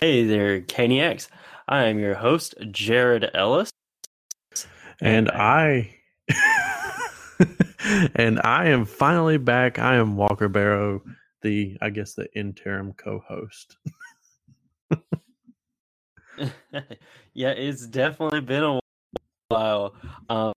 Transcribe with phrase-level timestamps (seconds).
[0.00, 1.26] Hey there, Caniacs.
[1.66, 3.70] I am your host, Jared Ellis.
[5.00, 5.96] And I
[8.14, 9.80] and I am finally back.
[9.80, 11.02] I am Walker Barrow,
[11.42, 13.76] the I guess the interim co-host.
[17.34, 18.78] yeah, it's definitely been a
[19.48, 19.96] while.
[20.28, 20.52] Um,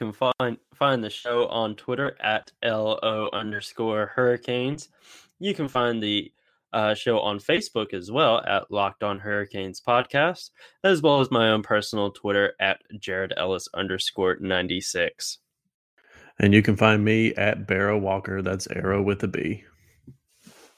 [0.00, 4.90] you can find find the show on Twitter at lo underscore hurricanes.
[5.38, 6.30] You can find the
[6.72, 10.50] uh, show on Facebook as well at Locked On Hurricanes Podcast,
[10.84, 15.38] as well as my own personal Twitter at Jared Ellis underscore 96.
[16.38, 19.64] And you can find me at Barrow Walker, that's Arrow with a B,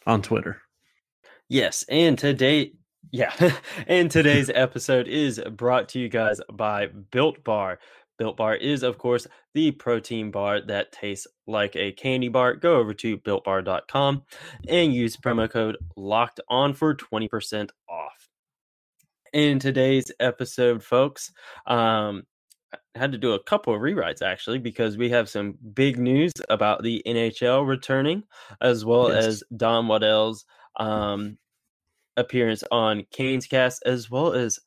[0.06, 0.60] on Twitter.
[1.48, 2.72] Yes, and today,
[3.10, 3.32] yeah,
[3.86, 7.78] and today's episode is brought to you guys by Built Bar.
[8.22, 12.54] Built Bar is, of course, the protein bar that tastes like a candy bar.
[12.54, 14.22] Go over to builtbar.com
[14.68, 18.28] and use promo code locked on for 20% off.
[19.32, 21.32] In today's episode, folks,
[21.66, 22.22] um,
[22.72, 26.30] I had to do a couple of rewrites actually because we have some big news
[26.48, 28.22] about the NHL returning,
[28.60, 29.24] as well yes.
[29.24, 30.44] as Don Waddell's
[30.78, 31.38] um,
[32.16, 34.60] appearance on Canes Cast, as well as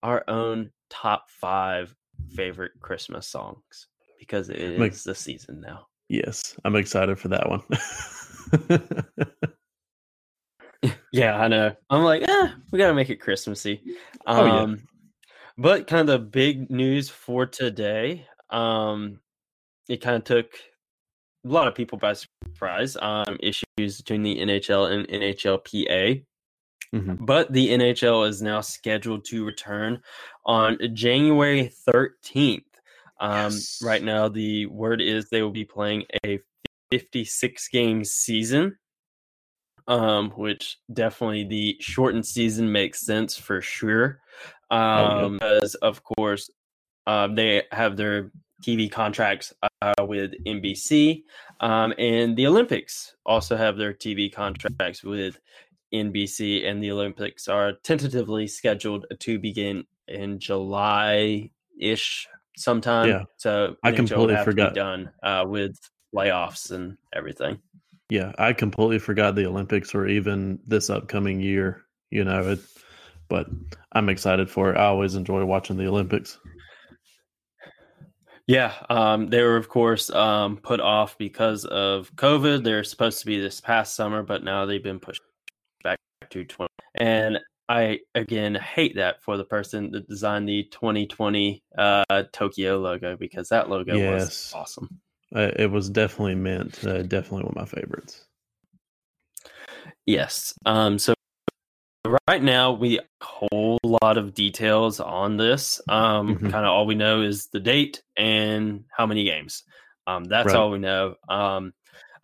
[0.00, 1.92] our own top five
[2.34, 5.86] favorite Christmas songs because it is like, the season now.
[6.08, 7.62] Yes, I'm excited for that one.
[11.12, 11.74] yeah, I know.
[11.88, 13.82] I'm like, eh, we gotta make it Christmassy.
[14.26, 14.60] Um, oh, yeah.
[14.60, 14.82] Um,
[15.56, 19.20] but kind of the big news for today, um,
[19.88, 20.46] it kind of took
[21.44, 22.96] a lot of people by surprise.
[23.00, 26.24] Um, issues between the NHL and NHLPA.
[26.94, 27.24] Mm-hmm.
[27.24, 30.00] But the NHL is now scheduled to return
[30.44, 32.64] on January 13th.
[33.20, 33.80] Um, yes.
[33.82, 36.40] Right now, the word is they will be playing a
[36.90, 38.76] 56 game season,
[39.86, 44.20] um, which definitely the shortened season makes sense for sure.
[44.70, 45.28] Um, oh, yeah.
[45.28, 46.50] Because, of course,
[47.06, 48.30] um, they have their
[48.62, 51.22] TV contracts uh, with NBC,
[51.60, 55.38] um, and the Olympics also have their TV contracts with
[55.92, 63.08] NBC, and the Olympics are tentatively scheduled to begin in July ish sometime.
[63.08, 63.24] Yeah.
[63.36, 65.78] So I completely forgot done uh, with
[66.14, 67.60] playoffs and everything.
[68.08, 71.82] Yeah, I completely forgot the Olympics were even this upcoming year.
[72.10, 72.58] You know it,
[73.28, 73.46] but
[73.92, 74.76] I'm excited for it.
[74.76, 76.38] I always enjoy watching the Olympics.
[78.48, 82.64] Yeah, um, they were of course um, put off because of COVID.
[82.64, 85.22] They're supposed to be this past summer, but now they've been pushed
[86.30, 86.70] back to 20.
[86.96, 93.16] And I again hate that for the person that designed the 2020 uh, Tokyo logo
[93.16, 94.12] because that logo yes.
[94.12, 95.00] was awesome.
[95.34, 96.84] Uh, it was definitely meant.
[96.84, 98.24] Uh, definitely one of my favorites.
[100.06, 100.52] Yes.
[100.66, 100.98] Um.
[100.98, 101.14] So
[102.28, 105.80] right now we a whole lot of details on this.
[105.88, 106.34] Um.
[106.34, 106.50] Mm-hmm.
[106.50, 109.62] Kind of all we know is the date and how many games.
[110.08, 110.24] Um.
[110.24, 110.56] That's right.
[110.56, 111.14] all we know.
[111.28, 111.72] Um.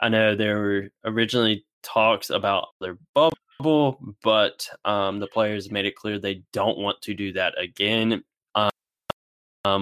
[0.00, 5.96] I know there were originally talks about their bubble but um, the players made it
[5.96, 8.22] clear they don't want to do that again.
[8.54, 8.70] Um,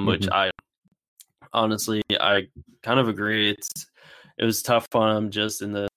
[0.00, 0.08] mm-hmm.
[0.08, 0.50] which I
[1.52, 2.48] honestly I
[2.82, 3.50] kind of agree.
[3.50, 3.86] It's
[4.38, 5.88] it was tough on them just in the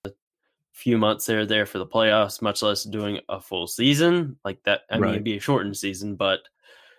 [0.74, 4.82] few months they're there for the playoffs, much less doing a full season like that.
[4.92, 5.02] I right.
[5.02, 6.42] mean, it'd be a shortened season, but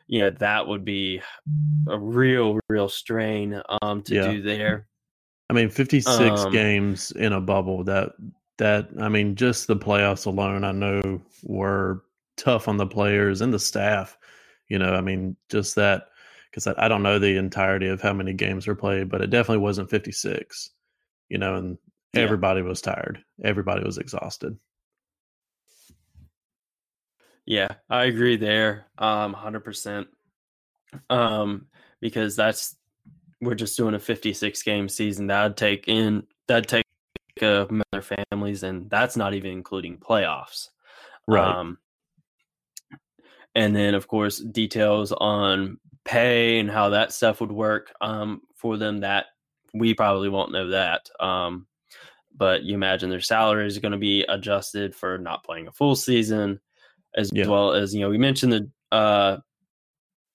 [0.08, 1.20] you know that would be
[1.88, 4.32] a real, real strain um, to yeah.
[4.32, 4.86] do there.
[5.50, 8.12] I mean, fifty six um, games in a bubble that
[8.58, 12.04] that I mean, just the playoffs alone, I know were
[12.36, 14.18] tough on the players and the staff.
[14.68, 16.08] You know, I mean, just that
[16.50, 19.30] because I, I, don't know the entirety of how many games were played, but it
[19.30, 20.70] definitely wasn't 56.
[21.28, 21.78] You know, and
[22.12, 22.22] yeah.
[22.22, 23.22] everybody was tired.
[23.42, 24.56] Everybody was exhausted.
[27.46, 28.86] Yeah, I agree there.
[28.98, 30.08] Um, hundred percent.
[31.08, 31.66] Um,
[32.00, 32.76] because that's
[33.40, 35.28] we're just doing a 56 game season.
[35.28, 36.84] That'd take in that'd take
[37.42, 40.68] of their families, and that's not even including playoffs.
[41.26, 41.44] Right.
[41.44, 41.78] Um,
[43.54, 48.76] and then, of course, details on pay and how that stuff would work um, for
[48.76, 48.98] them.
[48.98, 49.26] That
[49.74, 51.08] we probably won't know that.
[51.20, 51.66] Um,
[52.36, 55.96] but you imagine their salaries are going to be adjusted for not playing a full
[55.96, 56.60] season,
[57.16, 57.46] as yeah.
[57.46, 59.38] well as you know we mentioned the uh,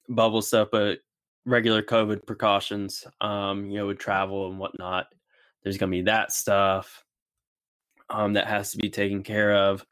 [0.09, 0.99] bubble stuff, but
[1.45, 5.07] regular COVID precautions, um, you know, with travel and whatnot.
[5.63, 7.03] There's going to be that stuff
[8.09, 9.85] um, that has to be taken care of,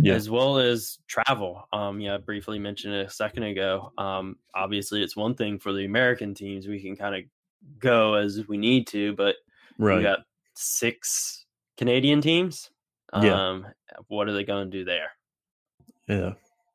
[0.00, 0.14] yeah.
[0.14, 1.66] as well as travel.
[1.72, 3.92] Um, yeah, I briefly mentioned it a second ago.
[3.98, 7.22] Um, obviously, it's one thing for the American teams; we can kind of
[7.78, 9.36] go as we need to, but
[9.78, 9.96] right.
[9.96, 10.20] we got
[10.54, 11.46] six
[11.76, 12.70] Canadian teams.
[13.12, 13.50] Yeah.
[13.50, 13.66] Um,
[14.08, 15.10] what are they going to do there?
[16.08, 16.32] Yeah,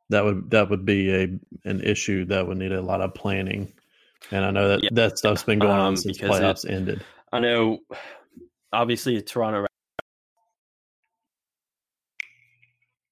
[0.09, 1.23] that would that would be a
[1.65, 3.73] an issue that would need a lot of planning.
[4.31, 4.89] And I know that yeah.
[4.93, 7.03] that stuff's been going um, on since playoffs it, ended.
[7.31, 7.79] I know,
[8.71, 9.65] obviously, Toronto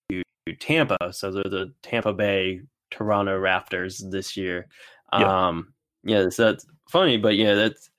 [0.10, 2.62] to Tampa, so they're the Tampa Bay
[2.92, 4.68] Toronto Raptors this year.
[5.14, 5.48] Yeah.
[5.48, 5.74] Um,
[6.04, 7.90] yeah, so that's funny, but yeah, that's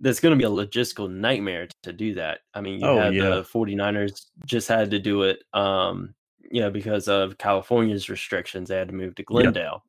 [0.00, 2.40] that's going to be a logistical nightmare to do that.
[2.52, 3.30] I mean, you oh, had yeah.
[3.30, 6.14] the 49ers just had to do it, um,
[6.50, 8.68] you know, because of California's restrictions.
[8.68, 9.84] They had to move to Glendale.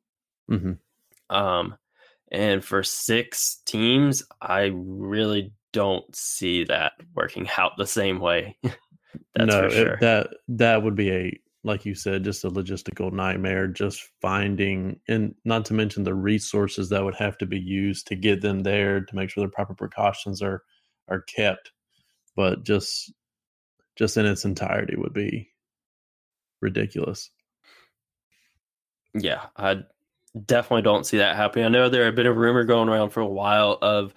[0.48, 0.56] Yeah.
[0.56, 1.36] Mm-hmm.
[1.36, 1.76] Um,
[2.30, 8.56] and for six teams, I really don't see that working out the same way.
[9.34, 9.94] That's no, for sure.
[9.94, 13.66] It, that that would be a like you said, just a logistical nightmare.
[13.66, 18.14] Just finding, and not to mention the resources that would have to be used to
[18.14, 20.62] get them there to make sure the proper precautions are
[21.08, 21.72] are kept.
[22.36, 23.12] But just
[23.96, 25.50] just in its entirety would be
[26.60, 27.30] ridiculous.
[29.14, 29.80] Yeah, I
[30.44, 31.64] definitely don't see that happening.
[31.64, 34.14] I know there had been a rumor going around for a while of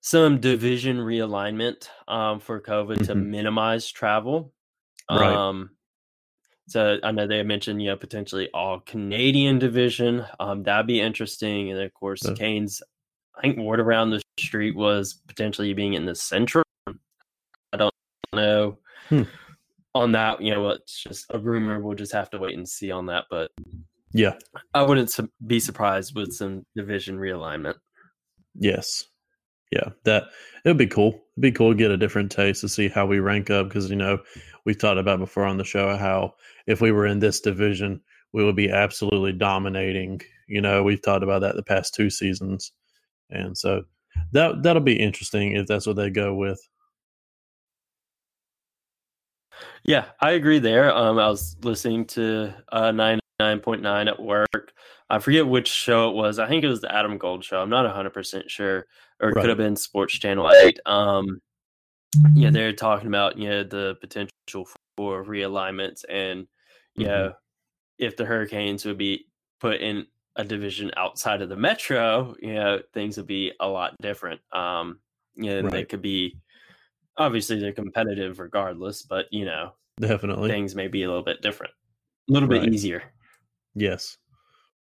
[0.00, 3.04] some division realignment um, for COVID mm-hmm.
[3.04, 4.52] to minimize travel.
[5.10, 5.32] Right.
[5.32, 5.70] Um,
[6.68, 10.24] so I know they mentioned, you know, potentially all Canadian division.
[10.38, 11.70] Um, that'd be interesting.
[11.70, 12.34] And of course, yeah.
[12.34, 12.80] Canes,
[13.36, 16.64] I think word around the street was potentially being in the central.
[16.86, 17.94] I don't
[18.32, 19.22] know hmm.
[19.94, 20.40] on that.
[20.40, 21.80] You know, it's just a rumor.
[21.80, 23.24] We'll just have to wait and see on that.
[23.28, 23.50] But
[24.12, 24.34] yeah,
[24.72, 25.14] I wouldn't
[25.44, 27.74] be surprised with some division realignment.
[28.54, 29.09] Yes.
[29.70, 30.24] Yeah, that
[30.64, 31.08] it would be cool.
[31.08, 33.88] It'd be cool to get a different taste to see how we rank up because
[33.88, 34.18] you know
[34.64, 36.34] we've talked about before on the show how
[36.66, 38.00] if we were in this division,
[38.32, 40.20] we would be absolutely dominating.
[40.48, 42.72] You know, we've talked about that the past two seasons,
[43.30, 43.84] and so
[44.32, 46.60] that that'll be interesting if that's what they go with.
[49.84, 50.94] Yeah, I agree there.
[50.94, 54.72] Um, I was listening to uh, 99.9 at work.
[55.08, 56.38] I forget which show it was.
[56.38, 57.60] I think it was the Adam Gold show.
[57.60, 58.86] I'm not 100% sure.
[59.20, 59.40] Or right.
[59.40, 60.80] could have been Sports Channel 8.
[60.86, 61.40] Um,
[62.34, 64.66] yeah, they're talking about, you know, the potential
[65.00, 66.46] for realignments and
[66.94, 67.14] you mm-hmm.
[67.14, 67.32] know
[67.98, 69.24] if the hurricanes would be
[69.58, 70.06] put in
[70.36, 74.98] a division outside of the metro you know things would be a lot different um
[75.36, 75.72] you know right.
[75.72, 76.36] they could be
[77.16, 81.72] obviously they're competitive regardless but you know definitely things may be a little bit different
[82.28, 82.60] a little right.
[82.62, 83.02] bit easier
[83.74, 84.18] yes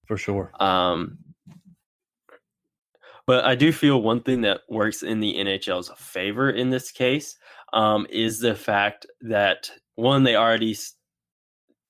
[0.07, 1.15] for sure um
[3.31, 7.37] but I do feel one thing that works in the NHL's favor in this case
[7.71, 10.75] um, is the fact that one they already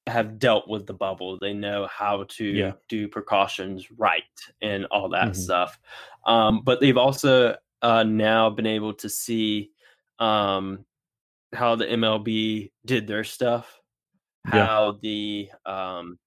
[0.06, 2.74] have dealt with the bubble they know how to yeah.
[2.90, 4.22] do precautions right
[4.62, 5.42] and all that mm-hmm.
[5.42, 5.80] stuff
[6.28, 9.72] um, but they've also uh, now been able to see
[10.20, 10.86] um,
[11.54, 13.82] how the mlb did their stuff
[14.46, 14.98] how yeah.
[15.02, 16.20] the um,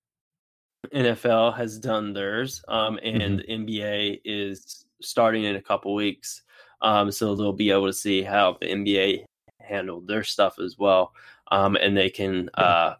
[0.92, 3.64] nfl has done theirs um, and mm-hmm.
[3.64, 6.42] the nba is starting in a couple weeks
[6.82, 9.24] um, so they'll be able to see how the nba
[9.60, 11.12] handled their stuff as well
[11.50, 12.94] um, and they can uh,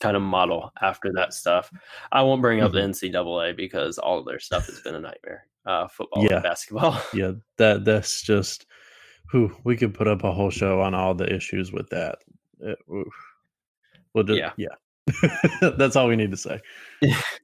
[0.00, 1.70] kind of model after that stuff.
[2.10, 2.90] I won't bring up mm-hmm.
[2.92, 5.46] the NCAA because all of their stuff has been a nightmare.
[5.66, 6.36] Uh, football yeah.
[6.36, 7.00] and basketball.
[7.14, 8.66] yeah, that that's just
[9.30, 12.18] who we could put up a whole show on all the issues with that.
[12.60, 15.70] It, we'll just, yeah, yeah.
[15.76, 16.60] that's all we need to say.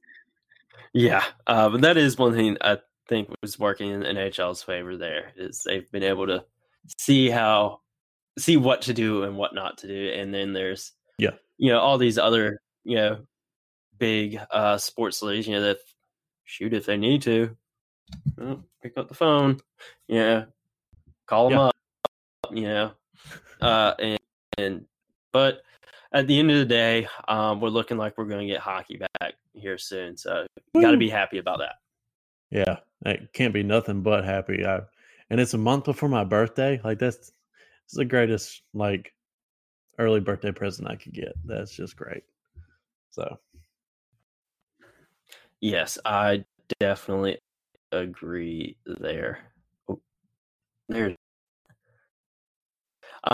[0.93, 4.97] yeah, uh, but that is one thing I think was working in NHL's favor.
[4.97, 6.43] There is they've been able to
[6.97, 7.81] see how
[8.37, 11.79] see what to do and what not to do, and then there's yeah, you know,
[11.79, 13.19] all these other you know
[13.97, 15.77] big uh sports leagues, you know, that
[16.45, 17.55] shoot if they need to,
[18.37, 19.59] well, pick up the phone,
[20.07, 20.45] yeah,
[21.25, 21.65] call them yeah.
[21.65, 21.75] up,
[22.51, 22.91] you know,
[23.61, 24.19] uh, and
[24.57, 24.85] and
[25.31, 25.61] but
[26.13, 28.97] at the end of the day, um, we're looking like we're going to get hockey
[28.97, 31.75] back here soon, so got to be happy about that.
[32.49, 34.65] Yeah, it can't be nothing but happy.
[34.65, 34.81] I,
[35.29, 36.79] and it's a month before my birthday.
[36.83, 37.31] Like that's
[37.85, 39.13] it's the greatest like
[39.99, 41.33] early birthday present I could get.
[41.45, 42.23] That's just great.
[43.11, 43.37] So
[45.59, 46.45] yes, I
[46.79, 47.39] definitely
[47.91, 49.39] agree there.
[49.89, 49.99] Oh,
[50.87, 51.15] there's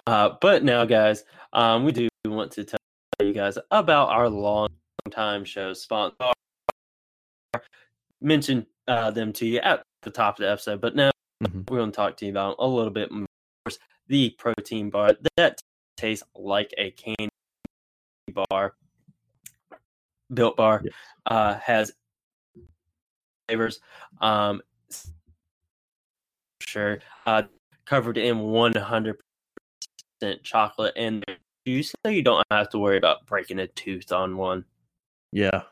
[0.07, 2.79] uh, but now, guys, um, we do want to tell
[3.19, 4.69] you guys about our long
[5.11, 6.15] time show sponsor.
[8.21, 11.11] Mention uh, them to you at the top of the episode, but now
[11.43, 11.61] mm-hmm.
[11.69, 13.27] we're going to talk to you about a little bit more
[14.07, 15.61] the protein bar that
[15.97, 17.29] tastes like a candy
[18.49, 18.75] bar.
[20.33, 20.93] Built Bar yes.
[21.27, 21.91] uh, has
[23.47, 23.79] flavors.
[24.19, 24.61] Um,
[26.61, 27.43] sure, uh,
[27.85, 29.15] covered in 100%
[30.43, 31.23] chocolate and
[31.67, 34.65] juice, so you don't have to worry about breaking a tooth on one.
[35.31, 35.63] Yeah,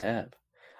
[0.00, 0.34] tab.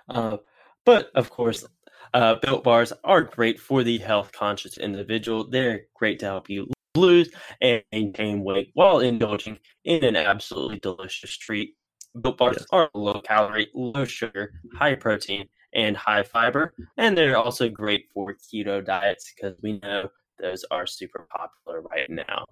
[0.08, 0.38] Uh,
[0.84, 1.66] but of course,
[2.14, 5.48] uh, built bars are great for the health conscious individual.
[5.48, 11.36] They're great to help you lose and maintain weight while indulging in an absolutely delicious
[11.36, 11.74] treat.
[12.20, 16.74] Built bars are low calorie, low sugar, high protein, and high fiber.
[16.96, 20.08] And they're also great for keto diets because we know
[20.38, 22.46] those are super popular right now.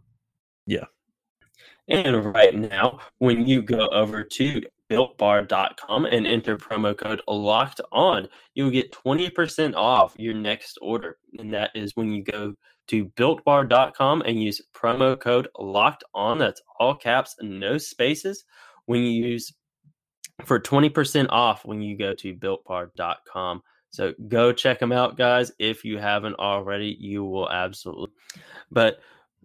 [0.67, 0.85] Yeah.
[1.89, 8.29] And right now, when you go over to builtbar.com and enter promo code locked on,
[8.55, 11.19] you'll get 20% off your next order.
[11.39, 12.55] And that is when you go
[12.89, 16.39] to builtbar.com and use promo code locked on.
[16.39, 18.45] That's all caps no spaces.
[18.87, 19.53] When you use
[20.45, 23.63] for 20% off when you go to builtbar.com.
[23.91, 25.53] So go check them out, guys.
[25.59, 28.15] If you haven't already, you will absolutely.
[28.71, 28.99] But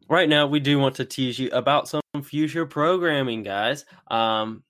[0.10, 3.86] right now, we do want to tease you about some future programming, guys.
[4.10, 4.63] Um,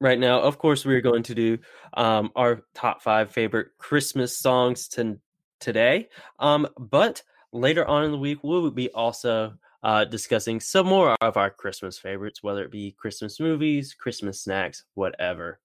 [0.00, 1.58] right now, of course, we're going to do
[1.94, 5.18] um, our top five favorite Christmas songs to,
[5.60, 6.08] today.
[6.38, 7.22] Um, but
[7.52, 11.98] later on in the week, we'll be also uh, discussing some more of our Christmas
[11.98, 15.60] favorites, whether it be Christmas movies, Christmas snacks, whatever.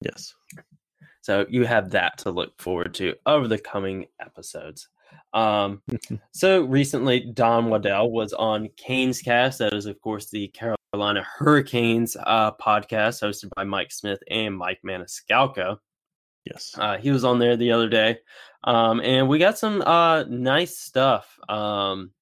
[0.00, 0.34] Yes.
[1.22, 4.88] So you have that to look forward to over the coming episodes.
[5.32, 5.82] Um,
[6.32, 9.58] so recently, Don Waddell was on Canes Cast.
[9.58, 10.48] That is, of course, the
[10.94, 15.78] Carolina Hurricanes uh, podcast hosted by Mike Smith and Mike Maniscalco.
[16.44, 16.72] Yes.
[16.78, 18.18] Uh, he was on there the other day.
[18.62, 21.36] Um, and we got some uh, nice stuff.
[21.48, 22.12] Um,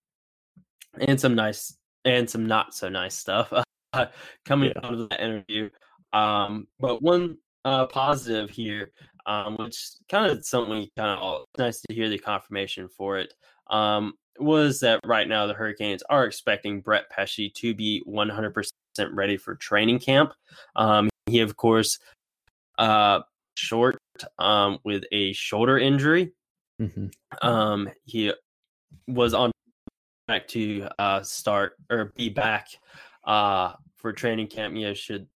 [0.98, 1.76] and some nice
[2.06, 3.52] and some not so nice stuff
[3.92, 4.06] uh,
[4.46, 4.86] coming yeah.
[4.86, 5.68] out of that interview.
[6.14, 7.36] Um, but one
[7.66, 8.92] uh, positive here,
[9.26, 13.34] um, which kind of something kind of nice to hear the confirmation for it,
[13.68, 18.70] um, was that right now the Hurricanes are expecting Brett Pesce to be 100%
[19.12, 20.32] ready for training camp.
[20.76, 21.98] Um, he, of course,
[22.78, 23.20] uh,
[23.54, 23.98] short
[24.38, 26.32] um, with a shoulder injury.
[26.80, 27.08] Mm-hmm.
[27.46, 28.32] Um, he
[29.06, 29.52] was on
[30.28, 32.68] track to uh, start or be back
[33.24, 34.74] uh, for training camp.
[34.74, 35.26] Know, should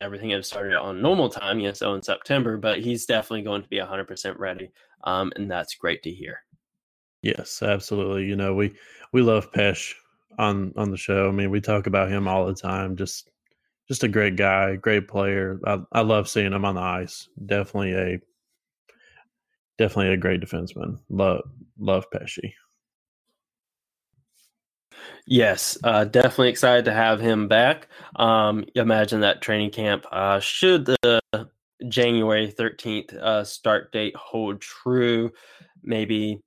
[0.00, 3.68] everything have started on normal time, know, so in September, but he's definitely going to
[3.68, 4.70] be 100% ready.
[5.04, 6.44] Um, and that's great to hear.
[7.22, 8.26] Yes, absolutely.
[8.26, 8.74] You know, we
[9.12, 9.94] we love Pesh
[10.38, 11.28] on on the show.
[11.28, 12.96] I mean, we talk about him all the time.
[12.96, 13.30] Just
[13.88, 15.60] just a great guy, great player.
[15.66, 17.28] I, I love seeing him on the ice.
[17.46, 18.20] Definitely a
[19.78, 20.98] definitely a great defenseman.
[21.10, 21.42] Love
[21.78, 22.52] love Pesce.
[25.26, 27.88] Yes, uh, definitely excited to have him back.
[28.16, 30.04] Um, imagine that training camp.
[30.10, 31.20] Uh, should the
[31.88, 35.30] January 13th uh, start date hold true,
[35.82, 36.40] maybe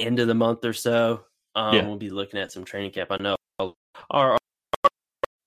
[0.00, 1.86] end of the month or so, um, yeah.
[1.86, 3.10] we'll be looking at some training camp.
[3.10, 3.36] I know
[4.10, 4.38] are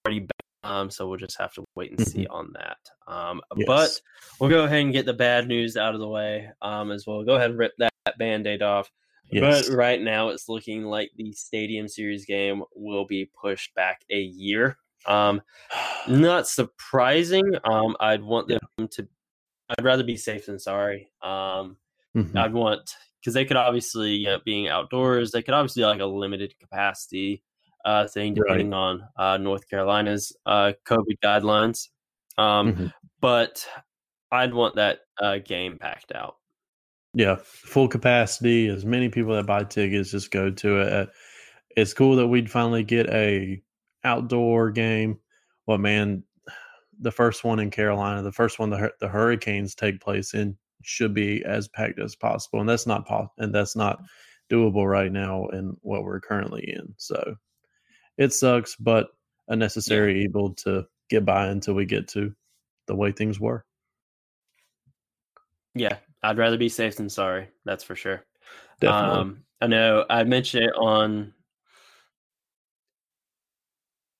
[0.05, 2.33] already back, um, so we'll just have to wait and see mm-hmm.
[2.33, 2.77] on that.
[3.12, 3.67] Um, yes.
[3.67, 4.01] But
[4.39, 7.24] we'll go ahead and get the bad news out of the way um, as well.
[7.24, 8.91] Go ahead and rip that, that band aid off.
[9.31, 9.69] Yes.
[9.69, 14.19] But right now, it's looking like the Stadium Series game will be pushed back a
[14.19, 14.77] year.
[15.05, 15.41] Um,
[16.07, 17.51] not surprising.
[17.63, 18.60] Um, I'd want them
[18.91, 19.07] to.
[19.69, 21.10] I'd rather be safe than sorry.
[21.22, 21.77] Um,
[22.15, 22.38] mm-hmm.
[22.38, 26.06] I'd want because they could obviously, you know, being outdoors, they could obviously like a
[26.06, 27.42] limited capacity
[27.86, 28.77] uh, thing depending right.
[28.77, 31.88] on uh, North Carolina's uh, COVID guidelines.
[32.38, 32.88] Um, mm-hmm.
[33.22, 33.65] But
[34.30, 36.36] I'd want that uh, game packed out.
[37.13, 38.68] Yeah, full capacity.
[38.68, 40.94] As many people that buy tickets just go to it.
[40.94, 41.06] Uh,
[41.77, 43.62] it's cool that we'd finally get a
[44.03, 45.20] outdoor game.
[45.65, 46.24] Well, man,
[47.00, 51.13] the first one in Carolina, the first one the the Hurricanes take place in, should
[51.13, 54.00] be as packed as possible, and that's not po- and that's not
[54.52, 56.94] doable right now in what we're currently in.
[56.98, 57.36] So
[58.18, 59.08] it sucks, but
[59.48, 60.25] a necessary yeah.
[60.25, 62.34] evil to get by until we get to
[62.88, 63.66] the way things were.
[65.75, 67.50] Yeah, I'd rather be safe than sorry.
[67.66, 68.24] That's for sure.
[68.80, 69.20] Definitely.
[69.20, 71.34] Um, I know I mentioned it on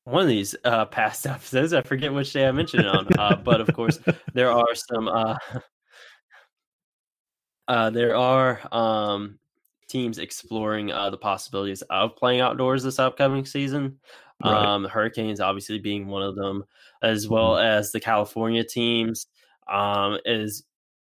[0.06, 1.74] one of these uh, past episodes.
[1.74, 4.00] I forget which day I mentioned it on, uh, but of course
[4.34, 5.08] there are some.
[5.08, 5.36] Uh,
[7.68, 9.40] uh, there are um,
[9.88, 14.00] teams exploring uh, the possibilities of playing outdoors this upcoming season.
[14.44, 14.54] Right.
[14.54, 16.66] Um, the Hurricanes, obviously, being one of them,
[17.02, 17.66] as well mm-hmm.
[17.66, 19.28] as the California teams.
[19.68, 20.64] Um, is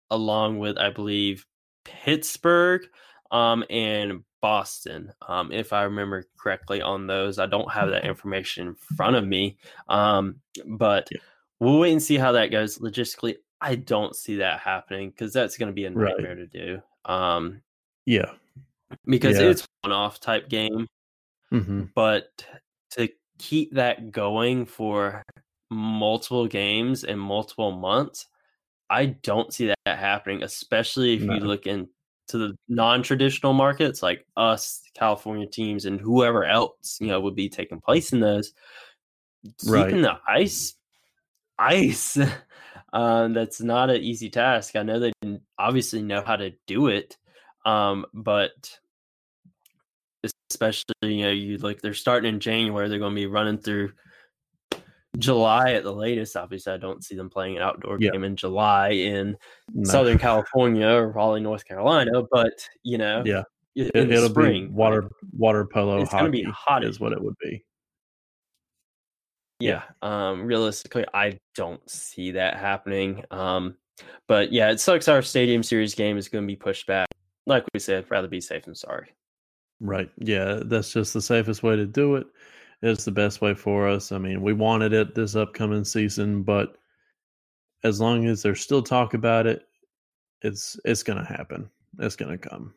[0.09, 1.45] along with I believe
[1.83, 2.81] Pittsburgh
[3.29, 7.39] um, and Boston, um, if I remember correctly on those.
[7.39, 11.19] I don't have that information in front of me, um, but yeah.
[11.59, 12.79] we'll wait and see how that goes.
[12.79, 16.35] Logistically, I don't see that happening because that's going to be a nightmare right.
[16.35, 16.81] to do.
[17.05, 17.61] Um,
[18.05, 18.31] yeah,
[19.05, 19.47] because yeah.
[19.47, 20.87] it's one off type game,
[21.51, 21.83] mm-hmm.
[21.93, 22.29] but
[22.91, 25.23] to keep that going for
[25.69, 28.27] multiple games in multiple months,
[28.89, 31.35] I don't see that happening, especially if no.
[31.35, 31.87] you look into
[32.31, 37.81] the non-traditional markets like us, California teams, and whoever else you know would be taking
[37.81, 38.53] place in those.
[39.65, 39.85] Right.
[39.85, 40.75] Keeping the ice,
[41.57, 42.17] ice.
[42.93, 44.75] um, that's not an easy task.
[44.75, 45.13] I know they
[45.57, 47.17] obviously know how to do it,
[47.65, 48.77] um, but
[50.51, 53.91] especially you know you like they're starting in January, they're going to be running through
[55.17, 56.35] July at the latest.
[56.35, 58.11] Obviously, I don't see them playing an outdoor yeah.
[58.11, 59.37] game in July in
[59.73, 59.89] no.
[59.89, 62.23] Southern California or probably North Carolina.
[62.31, 62.53] But
[62.83, 63.43] you know, yeah,
[63.75, 66.01] it, will be water water polo.
[66.01, 67.63] It's going to be hot, is what it would be.
[69.59, 73.23] Yeah, um, realistically, I don't see that happening.
[73.31, 73.75] Um,
[74.27, 75.07] but yeah, it sucks.
[75.07, 77.07] Our Stadium Series game is going to be pushed back.
[77.45, 79.11] Like we said, rather be safe than sorry.
[79.81, 80.09] Right.
[80.17, 82.27] Yeah, that's just the safest way to do it
[82.81, 84.11] it's the best way for us.
[84.11, 86.77] I mean, we wanted it this upcoming season, but
[87.83, 89.67] as long as there's still talk about it,
[90.41, 91.69] it's it's gonna happen.
[91.99, 92.73] It's gonna come.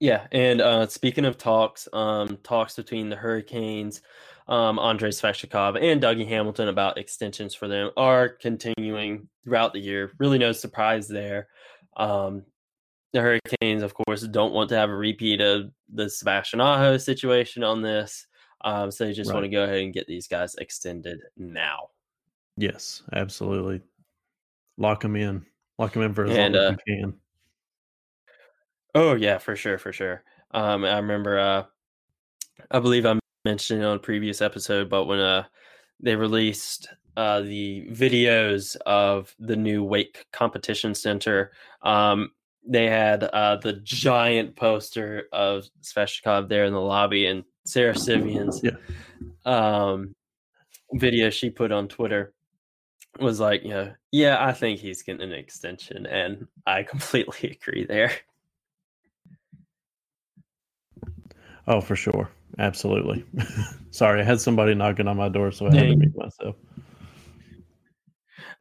[0.00, 4.02] Yeah, and uh, speaking of talks, um, talks between the Hurricanes,
[4.48, 10.12] um, Andrei Svechnikov, and Dougie Hamilton about extensions for them are continuing throughout the year.
[10.18, 11.48] Really, no surprise there.
[11.96, 12.44] Um,
[13.12, 17.62] the Hurricanes, of course, don't want to have a repeat of the Sebastian Aho situation
[17.62, 18.26] on this.
[18.64, 19.34] Um, so they just right.
[19.34, 21.88] want to go ahead and get these guys extended now.
[22.56, 23.82] Yes, absolutely.
[24.78, 25.44] Lock them in.
[25.78, 27.14] Lock them in for as and, long as uh, you can.
[28.94, 30.22] Oh yeah, for sure, for sure.
[30.52, 31.38] Um, I remember.
[31.38, 31.64] Uh,
[32.70, 35.44] I believe I mentioned it on a previous episode, but when uh
[36.00, 42.30] they released uh the videos of the new Wake Competition Center, um,
[42.66, 48.62] they had uh, the giant poster of Sveshkov there in the lobby and Sara Civian's
[48.62, 48.76] yeah.
[49.44, 50.14] um,
[50.92, 52.32] video she put on Twitter
[53.20, 57.84] was like, you know, yeah, I think he's getting an extension, and I completely agree
[57.84, 58.12] there.
[61.66, 63.24] Oh, for sure, absolutely.
[63.90, 66.56] Sorry, I had somebody knocking on my door, so I had to mute myself.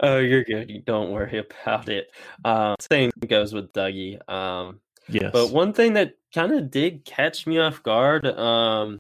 [0.02, 0.70] Oh, you're good.
[0.70, 2.12] You don't worry about it.
[2.44, 4.18] Um, same goes with Dougie.
[4.30, 5.30] Um, yes.
[5.32, 8.98] But one thing that kind of did catch me off guard um,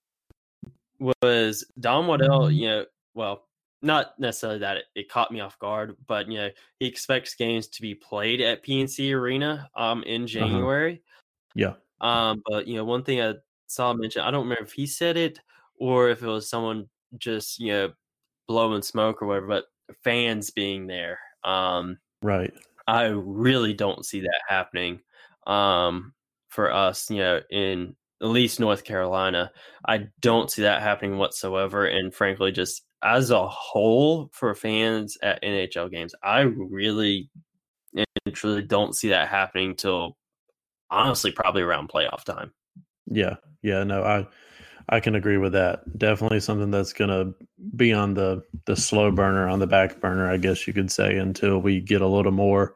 [1.00, 2.52] was Don Waddell.
[2.52, 2.86] You know,
[3.16, 3.48] well,
[3.82, 7.68] not necessarily that it, it, caught me off guard, but you know, he expects games
[7.70, 10.28] to be played at PNC Arena um, in uh-huh.
[10.28, 10.94] January.
[10.94, 11.02] Uh-huh.
[11.56, 11.74] Yeah.
[12.00, 13.34] Um, but you know, one thing I
[13.72, 15.40] saw mentioned, I don't remember if he said it
[15.80, 17.92] or if it was someone just you know
[18.48, 19.66] blowing smoke or whatever, but
[20.04, 21.20] fans being there.
[21.44, 22.54] Um, right.
[22.88, 25.00] I really don't see that happening
[25.48, 26.14] um,
[26.50, 29.52] for us, you know, in at least North Carolina.
[29.88, 31.86] I don't see that happening whatsoever.
[31.86, 37.30] And frankly, just as a whole for fans at NHL games, I really
[37.96, 40.18] and truly don't see that happening till
[40.90, 42.52] honestly probably around playoff time.
[43.08, 43.36] Yeah.
[43.62, 43.84] Yeah.
[43.84, 44.28] No, I
[44.90, 45.98] I can agree with that.
[45.98, 47.34] Definitely something that's going to
[47.76, 51.18] be on the the slow burner, on the back burner, I guess you could say,
[51.18, 52.76] until we get a little more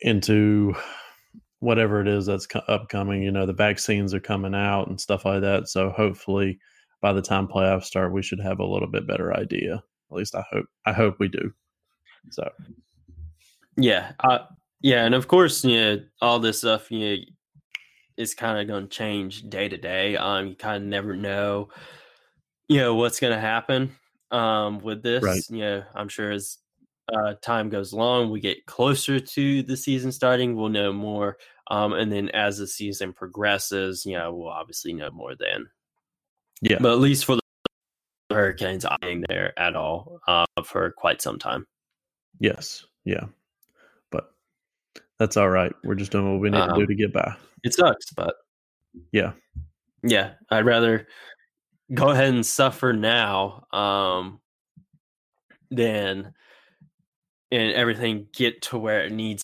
[0.00, 0.74] into
[1.60, 3.22] whatever it is that's upcoming.
[3.22, 5.68] You know, the vaccines are coming out and stuff like that.
[5.68, 6.58] So hopefully,
[7.00, 9.82] by the time playoffs start, we should have a little bit better idea.
[10.10, 10.66] At least I hope.
[10.84, 11.52] I hope we do.
[12.30, 12.48] So,
[13.76, 14.38] yeah, uh,
[14.80, 16.90] yeah, and of course, know, all this stuff.
[16.90, 17.16] Know,
[18.16, 20.16] is kind of going to change day to day.
[20.16, 21.68] Um, you kind of never know,
[22.68, 23.96] you know, what's going to happen
[24.30, 25.22] um, with this.
[25.22, 25.42] Right.
[25.48, 26.58] You know, I'm sure as
[27.12, 31.36] uh, time goes along, we get closer to the season starting, we'll know more.
[31.70, 35.68] Um, and then as the season progresses, you know, we'll obviously know more then.
[36.60, 36.78] Yeah.
[36.80, 37.42] But at least for the
[38.30, 41.66] Hurricanes, I ain't there at all uh, for quite some time.
[42.38, 42.84] Yes.
[43.04, 43.26] Yeah.
[45.24, 45.72] That's all right.
[45.82, 47.34] We're just doing what we need um, to do um, to get by.
[47.62, 48.34] It sucks, but
[49.10, 49.32] yeah,
[50.02, 51.06] yeah, I'd rather
[51.94, 54.40] go ahead and suffer now um,
[55.70, 56.34] than
[57.50, 59.42] and everything get to where it needs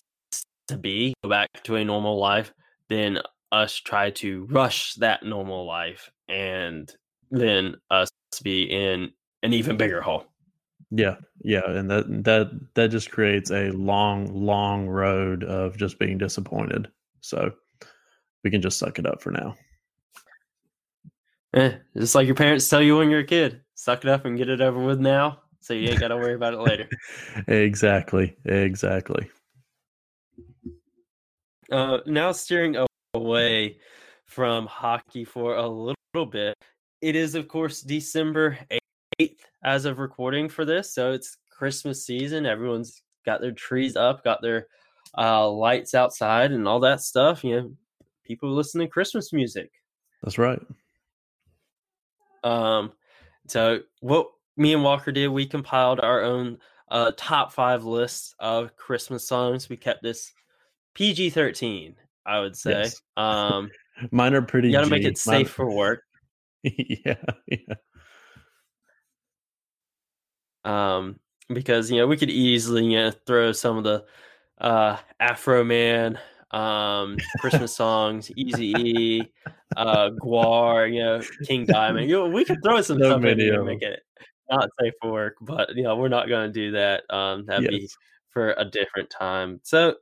[0.67, 2.53] to be, go back to a normal life,
[2.87, 3.17] than
[3.51, 6.93] us try to rush that normal life and
[7.31, 8.11] then us
[8.43, 9.09] be in
[9.41, 10.27] an even bigger hole.
[10.91, 16.17] Yeah, yeah, and that that that just creates a long, long road of just being
[16.17, 16.89] disappointed.
[17.21, 17.53] So
[18.43, 19.55] we can just suck it up for now.
[21.53, 24.37] Eh, just like your parents tell you when you're a kid, suck it up and
[24.37, 26.89] get it over with now, so you ain't got to worry about it later.
[27.47, 29.29] exactly, exactly.
[31.71, 32.75] Uh, now steering
[33.13, 33.77] away
[34.25, 36.55] from hockey for a little bit.
[37.01, 38.57] It is, of course, December
[39.21, 40.93] eighth, as of recording for this.
[40.93, 42.45] So it's Christmas season.
[42.45, 44.67] Everyone's got their trees up, got their
[45.17, 47.43] uh, lights outside, and all that stuff.
[47.43, 47.71] You know,
[48.23, 49.71] people listen to Christmas music.
[50.23, 50.61] That's right.
[52.43, 52.93] Um,
[53.47, 56.57] so what me and Walker did, we compiled our own
[56.89, 59.69] uh, top five lists of Christmas songs.
[59.69, 60.31] We kept this
[60.95, 62.83] PG thirteen, I would say.
[62.83, 63.01] Yes.
[63.17, 63.69] Um,
[64.11, 64.69] Mine are pretty.
[64.69, 65.45] You got to make it safe Mine...
[65.45, 66.03] for work.
[66.63, 67.15] yeah,
[67.47, 67.75] yeah.
[70.63, 71.19] Um,
[71.49, 74.05] because you know we could easily you know, throw some of the
[74.59, 76.17] uh, Afroman
[76.51, 79.23] um, Christmas songs, Easy E,
[79.77, 82.09] uh, GWAR, you know, King Diamond.
[82.09, 84.01] You know, we could throw some stuff in here to make it
[84.49, 87.03] not safe for work, but you know, we're not going to do that.
[87.09, 87.81] Um, that'd yes.
[87.81, 87.89] be
[88.29, 89.59] for a different time.
[89.63, 89.95] So,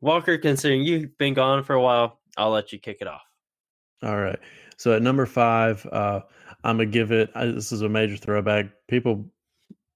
[0.00, 3.22] Walker, considering you've been gone for a while, I'll let you kick it off.
[4.02, 4.38] All right.
[4.76, 6.20] So at number five, uh,
[6.62, 7.30] I'm gonna give it.
[7.34, 8.66] I, this is a major throwback.
[8.86, 9.28] People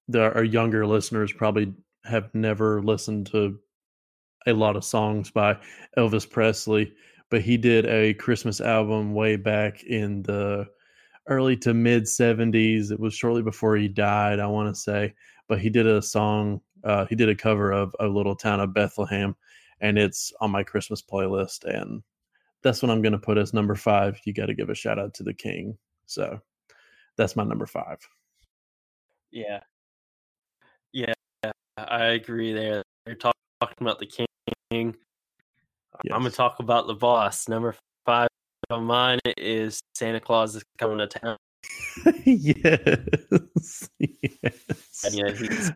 [0.09, 1.73] that are younger listeners probably
[2.05, 3.59] have never listened to
[4.47, 5.57] a lot of songs by
[5.97, 6.93] Elvis Presley,
[7.31, 10.67] but he did a Christmas album way back in the
[11.29, 12.91] early to mid 70s.
[12.91, 15.15] It was shortly before he died, I want to say,
[15.49, 18.75] but he did a song, uh, he did a cover of A Little Town of
[18.75, 19.37] Bethlehem,
[19.81, 21.65] and it's on my Christmas playlist.
[21.65, 22.03] And
[22.63, 24.19] that's what I'm going to put as number five.
[24.25, 25.77] You got to give a shout out to the king.
[26.07, 26.41] So
[27.17, 27.99] that's my number five.
[29.31, 29.61] Yeah.
[31.77, 32.83] I agree there.
[33.07, 33.35] You're talking
[33.81, 34.27] about the king.
[34.71, 36.13] Yes.
[36.13, 37.49] I'm going to talk about the boss.
[37.49, 37.75] Number
[38.07, 38.29] five
[38.71, 41.37] of mine is Santa Claus is coming to town.
[42.25, 43.89] yes.
[43.99, 45.05] yes.
[45.05, 45.73] And, he's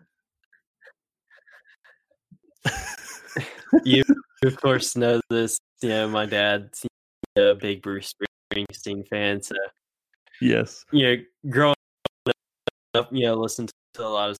[3.84, 4.04] you
[4.44, 5.58] of course know this.
[5.82, 6.84] You know, my dad's
[7.36, 8.14] a big Bruce
[8.52, 9.54] Springsteen fan, so
[10.40, 11.74] yes, you know, growing
[12.94, 14.36] up, you know, listen to a lot of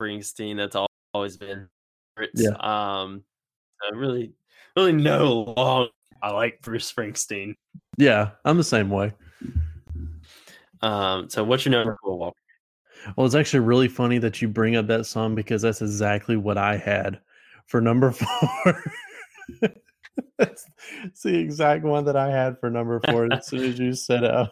[0.00, 0.56] Springsteen.
[0.56, 0.76] That's
[1.12, 1.68] always been
[2.34, 2.50] yeah.
[2.60, 3.22] Um,
[3.82, 4.32] I really,
[4.76, 5.88] really know long.
[6.22, 7.54] I like Bruce Springsteen.
[7.98, 9.12] Yeah, I'm the same way.
[10.82, 12.36] Um, so what's your number four, Walker?
[13.16, 16.58] Well, it's actually really funny that you bring up that song because that's exactly what
[16.58, 17.20] I had
[17.66, 18.84] for number four.
[20.38, 20.66] it's
[21.22, 23.32] the exact one that I had for number four.
[23.32, 24.48] As soon as you said it,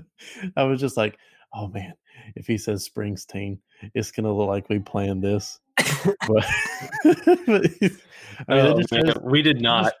[0.56, 1.18] I was just like,
[1.52, 1.94] oh man,
[2.36, 3.58] if he says Springsteen,
[3.94, 5.58] it's going to look like we planned this.
[6.04, 6.44] but,
[7.04, 7.66] but
[8.48, 9.92] I mean, oh, we did not.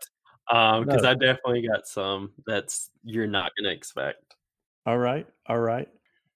[0.50, 1.10] Um, because no.
[1.10, 4.36] I definitely got some that's you're not going to expect.
[4.84, 5.88] All right, all right.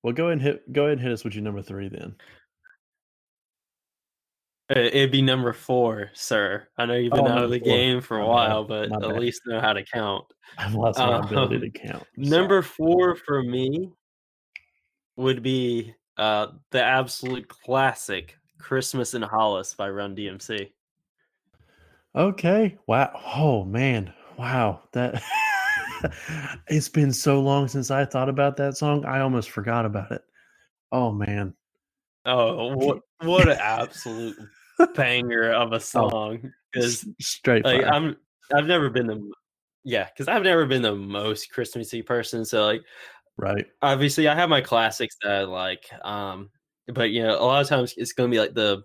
[0.03, 0.73] Well, go ahead and hit.
[0.73, 2.15] Go ahead and hit us with your number three then.
[4.69, 6.67] It'd be number four, sir.
[6.77, 7.69] I know you've been oh, out of the four.
[7.69, 10.25] game for a while, but at least know how to count.
[10.59, 12.03] I've lost my um, ability to count.
[12.17, 13.93] Number four for me
[15.17, 20.71] would be uh, the absolute classic "Christmas in Hollis" by Run DMC.
[22.15, 22.79] Okay.
[22.87, 23.21] Wow.
[23.35, 24.13] Oh man.
[24.39, 24.83] Wow.
[24.93, 25.23] That
[26.69, 29.05] it's been so long since I thought about that song.
[29.05, 30.23] I almost forgot about it.
[30.93, 31.55] Oh man.
[32.25, 34.37] Oh, what what an absolute
[34.95, 36.53] banger of a oh, song!
[36.73, 37.93] Because straight, like fire.
[37.93, 38.17] I'm,
[38.53, 39.31] I've never been the,
[39.85, 42.45] yeah, because I've never been the most Christmassy person.
[42.45, 42.83] So like,
[43.37, 46.51] right, obviously I have my classics that I like, um,
[46.89, 48.83] but you know, a lot of times it's gonna be like the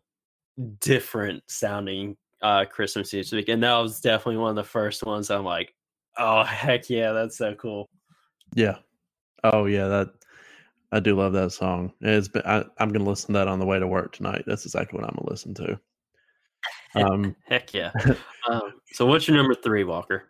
[0.80, 5.30] different sounding uh Christmas music, and that was definitely one of the first ones.
[5.30, 5.74] I'm like,
[6.18, 7.90] oh heck yeah, that's so cool.
[8.56, 8.78] Yeah.
[9.44, 10.10] Oh yeah, that
[10.92, 11.94] I do love that song.
[12.02, 14.44] It's been, I, am going to listen to that on the way to work tonight.
[14.46, 15.80] That's exactly what I'm going to listen to.
[16.96, 17.92] Um, Heck yeah.
[18.50, 20.26] um, so, what's your number three, Walker?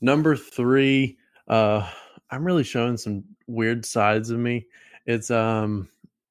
[0.00, 1.16] Number three,
[1.48, 1.88] uh,
[2.32, 4.66] I'm really showing some weird sides of me.
[5.04, 5.88] It's um,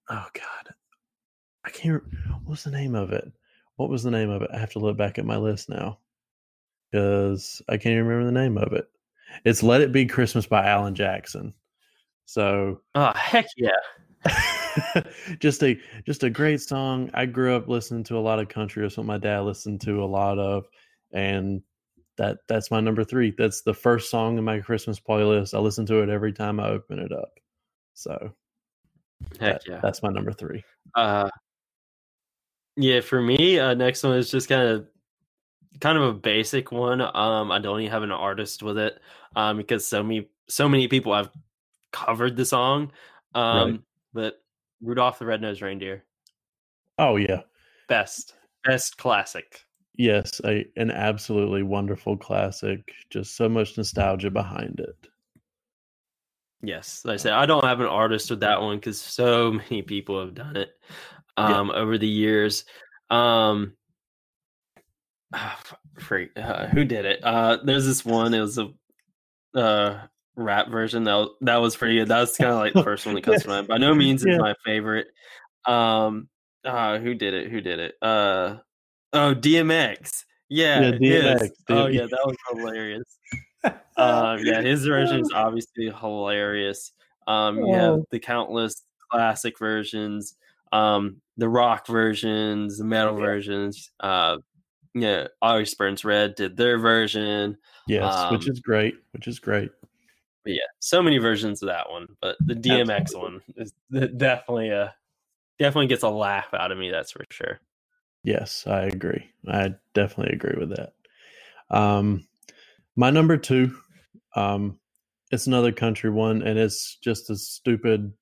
[0.10, 0.74] oh god,
[1.64, 2.04] I can't.
[2.44, 3.32] What's the name of it?
[3.76, 4.50] What was the name of it?
[4.52, 6.00] I have to look back at my list now
[6.92, 8.90] because I can't even remember the name of it.
[9.46, 11.54] It's "Let It Be Christmas" by Alan Jackson.
[12.26, 13.70] So, oh heck yeah.
[15.40, 17.12] just a just a great song.
[17.14, 18.82] I grew up listening to a lot of country.
[18.82, 20.66] That's what my dad listened to a lot of,
[21.12, 21.62] and
[22.22, 23.34] that that's my number three.
[23.36, 25.56] That's the first song in my Christmas playlist.
[25.56, 27.40] I listen to it every time I open it up.
[27.96, 28.34] So,
[29.40, 30.64] heck that, yeah, that's my number three.
[30.94, 31.32] Uh,
[32.78, 34.88] yeah, for me, uh, next one is just kind of
[35.80, 37.02] kind of a basic one.
[37.02, 39.00] Um, I don't even have an artist with it,
[39.36, 41.32] um, because so many so many people have
[41.92, 42.92] covered the song.
[43.34, 43.82] Um, right.
[44.14, 44.44] But
[44.80, 46.04] Rudolph the Red-Nosed Reindeer.
[47.00, 47.42] Oh yeah,
[47.90, 49.66] best best classic.
[49.96, 52.94] Yes, a, an absolutely wonderful classic.
[53.10, 55.10] Just so much nostalgia behind it.
[56.64, 59.82] Yes, like I said, I don't have an artist with that one because so many
[59.82, 60.70] people have done it
[61.38, 61.76] um, yeah.
[61.76, 62.66] over the years.
[63.10, 63.74] Um,
[65.34, 65.60] oh,
[66.00, 67.24] freak, uh, who did it?
[67.24, 68.34] Uh, there's this one.
[68.34, 68.70] It was a
[69.56, 70.02] uh,
[70.36, 72.10] rap version that was, that was pretty good.
[72.10, 73.68] That was kind of like the first one that comes to mind.
[73.68, 74.34] By no means yeah.
[74.34, 75.08] is my favorite.
[75.66, 76.30] Um,
[76.64, 77.52] uh, who did it?
[77.52, 77.96] Who did it?
[78.02, 78.58] Uh,
[79.14, 80.26] oh, DMX.
[80.50, 83.18] Yeah, yeah DMX, oh yeah, that was hilarious.
[83.98, 86.92] uh, yeah, his version is obviously hilarious.
[87.28, 90.36] Um, you have the countless classic versions,
[90.74, 93.26] um, the rock versions, the metal yeah.
[93.26, 93.92] versions.
[94.00, 94.38] Uh,
[94.94, 97.58] yeah, August Burns Red did their version.
[97.88, 98.96] Yes, um, which is great.
[99.12, 99.72] Which is great.
[100.44, 103.32] But yeah, so many versions of that one, but the DMX Absolutely.
[103.32, 103.74] one is
[104.18, 104.94] definitely a
[105.60, 106.90] definitely gets a laugh out of me.
[106.90, 107.62] That's for sure.
[108.24, 109.30] Yes, I agree.
[109.48, 110.94] I definitely agree with that.
[111.70, 112.28] Um,
[112.96, 113.76] my number two,
[114.36, 114.80] um,
[115.32, 118.14] it's another country one, and it's just a stupid,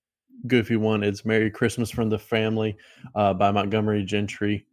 [0.48, 1.04] goofy one.
[1.04, 2.78] It's "Merry Christmas from the Family"
[3.16, 4.66] uh, by Montgomery Gentry.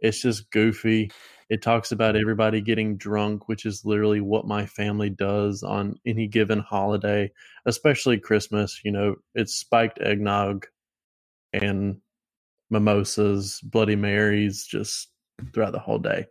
[0.00, 1.10] It's just goofy.
[1.50, 6.26] It talks about everybody getting drunk, which is literally what my family does on any
[6.28, 7.32] given holiday,
[7.66, 8.80] especially Christmas.
[8.84, 10.66] You know, it's spiked eggnog
[11.52, 12.00] and
[12.70, 15.10] mimosas, Bloody Marys, just
[15.52, 16.26] throughout the whole day.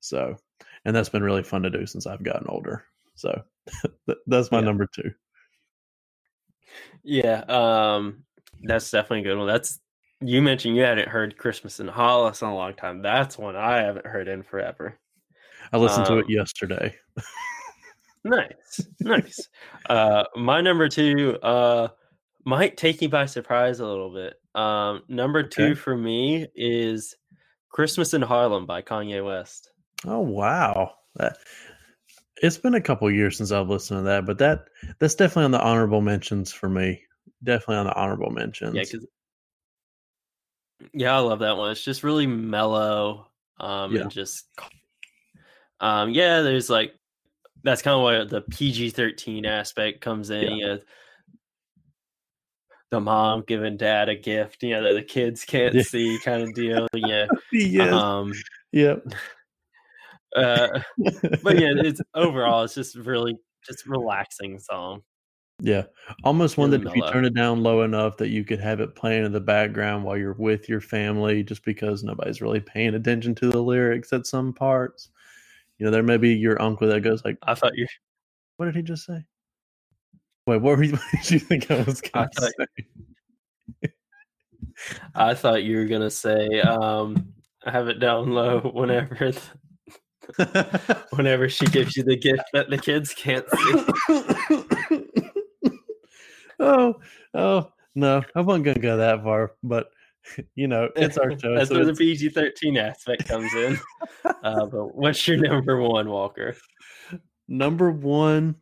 [0.00, 0.36] So,
[0.84, 2.84] and that's been really fun to do since I've gotten older.
[3.14, 3.42] So,
[4.26, 4.64] that's my yeah.
[4.64, 5.12] number two.
[7.02, 8.24] Yeah, um,
[8.62, 9.46] that's definitely a good one.
[9.46, 9.78] That's
[10.20, 13.02] you mentioned you hadn't heard Christmas in Hollis in a long time.
[13.02, 14.98] That's one I haven't heard in forever.
[15.72, 16.94] I listened um, to it um, yesterday.
[18.24, 19.48] nice, nice.
[19.88, 21.88] Uh, my number two uh,
[22.44, 24.34] might take you by surprise a little bit.
[24.54, 25.74] Um, number two okay.
[25.74, 27.16] for me is
[27.70, 29.70] Christmas in Harlem by Kanye West.
[30.06, 30.92] Oh wow.
[31.16, 31.36] That,
[32.36, 34.66] it's been a couple years since I've listened to that, but that
[34.98, 37.02] that's definitely on the honorable mentions for me.
[37.42, 38.92] Definitely on the honorable mentions.
[38.92, 39.00] Yeah,
[40.92, 41.70] yeah, I love that one.
[41.70, 43.26] It's just really mellow.
[43.60, 44.02] Um, yeah.
[44.02, 44.44] and just
[45.80, 46.92] um, yeah, there's like
[47.62, 50.42] that's kind of why the PG thirteen aspect comes in.
[50.42, 50.50] Yeah.
[50.50, 50.78] You know,
[52.94, 55.82] the mom giving dad a gift, you know, that the kids can't yeah.
[55.82, 56.86] see, kind of deal.
[56.94, 58.32] Yeah, yeah, um,
[58.72, 59.04] yep.
[60.36, 60.80] Uh,
[61.42, 65.02] but yeah, it's overall, it's just really just relaxing song.
[65.60, 65.84] Yeah,
[66.24, 68.96] almost one that if you turn it down low enough that you could have it
[68.96, 73.34] playing in the background while you're with your family, just because nobody's really paying attention
[73.36, 75.10] to the lyrics at some parts.
[75.78, 77.86] You know, there may be your uncle that goes like, "I thought you."
[78.56, 79.24] What did he just say?
[80.46, 82.52] Wait, what, were you, what did you think I was going to
[83.82, 83.90] say?
[85.14, 87.32] I thought you were gonna say, um,
[87.64, 89.32] "I have it down low." Whenever,
[90.36, 95.04] the, whenever she gives you the gift that the kids can't see
[96.60, 96.94] oh,
[97.34, 99.88] oh no, I wasn't gonna go that far, but
[100.54, 101.54] you know, it's our show.
[101.54, 103.78] That's so where the PG thirteen aspect comes in.
[104.24, 106.56] uh, but what's your number one, Walker?
[107.46, 108.56] Number one,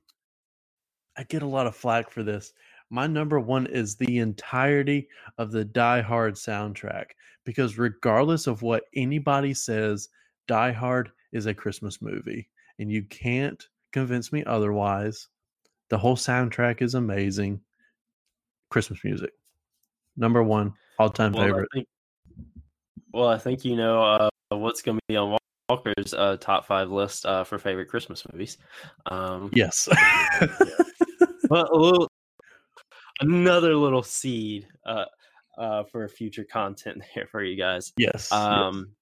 [1.16, 2.52] I get a lot of flack for this.
[2.90, 7.06] My number one is the entirety of the Die Hard soundtrack
[7.44, 10.08] because regardless of what anybody says,
[10.46, 12.48] Die Hard is a Christmas movie,
[12.78, 15.28] and you can't convince me otherwise.
[15.88, 17.60] The whole soundtrack is amazing.
[18.70, 19.30] Christmas music.
[20.16, 21.68] Number one, all time well, favorite.
[21.72, 21.88] I think,
[23.12, 26.90] well, I think you know uh, what's going to be on Walker's uh, top five
[26.90, 28.58] list uh, for favorite Christmas movies.
[29.06, 29.88] Um, yes.
[31.52, 32.08] But a little,
[33.20, 35.04] another little seed uh,
[35.58, 37.92] uh, for future content there for you guys.
[37.98, 38.32] Yes.
[38.32, 38.94] Um,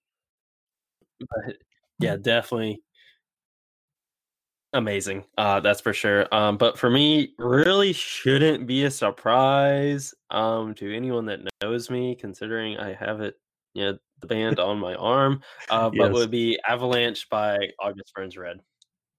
[1.20, 1.28] yes.
[1.30, 1.56] But
[2.00, 2.82] yeah, definitely
[4.72, 5.26] amazing.
[5.38, 6.26] Uh, that's for sure.
[6.34, 12.16] Um, but for me, really shouldn't be a surprise um, to anyone that knows me,
[12.16, 13.36] considering I have it,
[13.74, 15.40] you know, the band on my arm.
[15.68, 16.12] Uh, but yes.
[16.14, 18.58] would be Avalanche by August Burns Red.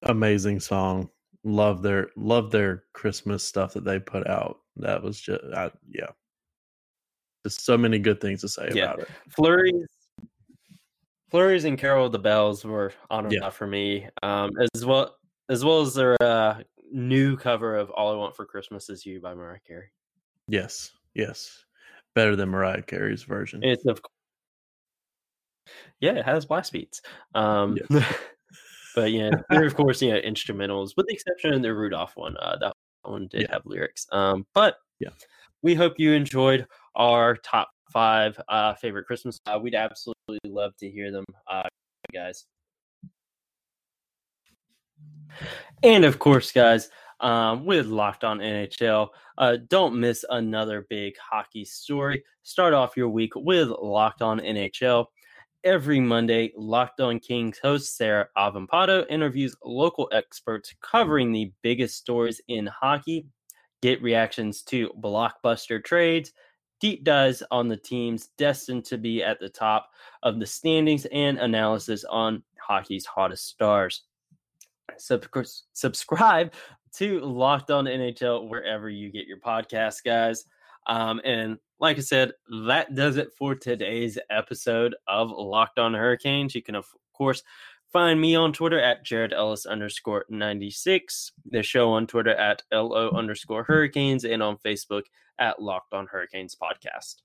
[0.04, 1.10] Amazing song.
[1.44, 4.60] Love their love their Christmas stuff that they put out.
[4.78, 6.10] That was just I, yeah.
[7.44, 8.84] Just so many good things to say yeah.
[8.84, 9.10] about it.
[9.30, 9.88] Flurries
[11.32, 13.38] Flurries and Carol of the Bells were on yeah.
[13.38, 14.08] enough for me.
[14.22, 15.16] Um, as well
[15.50, 19.22] as well as their uh, new cover of "All I Want for Christmas Is You"
[19.22, 19.92] by Mariah Carey.
[20.48, 21.64] Yes, yes,
[22.16, 23.64] better than Mariah Carey's version.
[23.64, 24.14] It's of course.
[26.02, 27.02] yeah, it has blast beats.
[27.34, 28.06] Um, yes.
[28.96, 32.36] but yeah, there of course yeah instrumentals, with the exception of the Rudolph one.
[32.38, 32.74] Uh, that
[33.04, 33.48] one did yeah.
[33.52, 34.08] have lyrics.
[34.12, 35.10] Um, but yeah,
[35.62, 39.40] we hope you enjoyed our top five uh, favorite Christmas.
[39.46, 41.64] Uh, we'd absolutely love to hear them, uh,
[42.14, 42.46] guys.
[45.84, 46.90] And of course, guys,
[47.22, 49.10] um, with Locked On NHL.
[49.38, 52.24] Uh, don't miss another big hockey story.
[52.44, 55.06] Start off your week with Locked On NHL.
[55.64, 62.42] Every Monday, Locked On Kings host Sarah Avampado interviews local experts covering the biggest stories
[62.48, 63.28] in hockey.
[63.84, 66.34] Get reactions to blockbuster trades,
[66.80, 69.92] deep dives on the teams destined to be at the top
[70.24, 74.04] of the standings, and analysis on hockey's hottest stars.
[74.98, 75.26] Sub-
[75.74, 76.54] subscribe
[76.96, 80.46] to Locked On NHL wherever you get your podcast, guys.
[80.88, 82.34] Um, and like I said,
[82.68, 86.54] that does it for today's episode of Locked On Hurricanes.
[86.54, 87.42] You can, of course,
[87.92, 93.10] find me on Twitter at Jared Ellis underscore 96, the show on Twitter at LO
[93.10, 95.04] underscore Hurricanes, and on Facebook
[95.40, 97.16] at Locked On Hurricanes Podcast.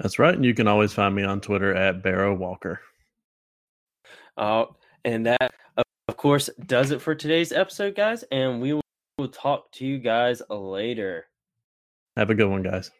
[0.00, 0.34] That's right.
[0.34, 2.80] And you can always find me on Twitter at Barrow Walker.
[4.36, 4.64] Uh,
[5.04, 5.54] and that,
[6.08, 8.24] of course, does it for today's episode, guys.
[8.32, 8.80] And we
[9.16, 11.26] will talk to you guys later.
[12.16, 12.90] Have a good one, guys.